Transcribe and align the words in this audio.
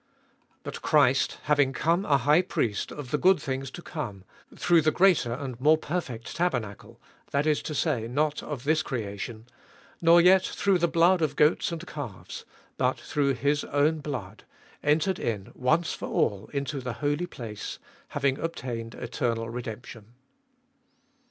But 0.63 0.81
Christ 0.81 1.37
having 1.43 1.73
come 1.73 2.05
a 2.05 2.17
High 2.17 2.41
Priest 2.41 2.91
of 2.91 3.11
the 3.11 3.19
good 3.19 3.39
things 3.39 3.69
to 3.69 3.83
come, 3.83 4.23
through 4.55 4.81
the 4.81 4.89
greater 4.89 5.31
and 5.31 5.61
more 5.61 5.77
perfect 5.77 6.35
tabernacle, 6.35 6.99
that 7.29 7.45
is 7.45 7.61
to 7.61 7.75
say, 7.75 8.07
not 8.07 8.41
of 8.41 8.63
this 8.63 8.81
creation, 8.81 9.45
12. 9.99 9.99
Nor 10.01 10.21
yet 10.21 10.41
through 10.43 10.79
the 10.79 10.87
blood 10.87 11.21
of 11.21 11.35
goats 11.35 11.71
and 11.71 11.85
calves, 11.85 12.45
but 12.77 12.97
through 12.97 13.35
his 13.35 13.63
own 13.65 13.99
blood, 13.99 14.43
entered 14.81 15.19
in 15.19 15.51
once 15.53 15.93
for 15.93 16.07
all 16.09 16.49
into 16.51 16.81
the 16.81 16.93
Holy 16.93 17.27
Place, 17.27 17.77
having 18.07 18.39
obtained 18.39 18.95
eternal 18.95 19.51
redemption. 19.51 20.15